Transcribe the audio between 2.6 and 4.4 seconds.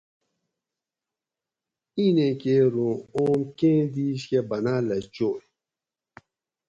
اوُں آڛوم کیں دیش کہ